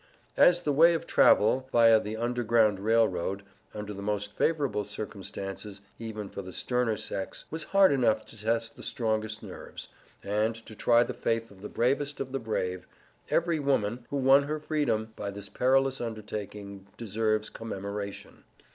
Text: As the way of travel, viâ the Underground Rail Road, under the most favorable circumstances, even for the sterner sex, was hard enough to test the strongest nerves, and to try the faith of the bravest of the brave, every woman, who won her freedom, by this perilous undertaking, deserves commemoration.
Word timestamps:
As 0.37 0.63
the 0.63 0.73
way 0.73 0.95
of 0.95 1.05
travel, 1.05 1.69
viâ 1.71 2.01
the 2.01 2.17
Underground 2.17 2.79
Rail 2.79 3.07
Road, 3.07 3.43
under 3.71 3.93
the 3.93 4.01
most 4.01 4.35
favorable 4.35 4.83
circumstances, 4.83 5.79
even 5.99 6.27
for 6.27 6.41
the 6.41 6.51
sterner 6.51 6.97
sex, 6.97 7.45
was 7.51 7.65
hard 7.65 7.91
enough 7.91 8.25
to 8.25 8.41
test 8.43 8.75
the 8.75 8.81
strongest 8.81 9.43
nerves, 9.43 9.89
and 10.23 10.55
to 10.65 10.73
try 10.73 11.03
the 11.03 11.13
faith 11.13 11.51
of 11.51 11.61
the 11.61 11.69
bravest 11.69 12.19
of 12.19 12.31
the 12.31 12.39
brave, 12.39 12.87
every 13.29 13.59
woman, 13.59 14.07
who 14.09 14.17
won 14.17 14.41
her 14.41 14.59
freedom, 14.59 15.13
by 15.15 15.29
this 15.29 15.49
perilous 15.49 16.01
undertaking, 16.01 16.87
deserves 16.97 17.51
commemoration. 17.51 18.43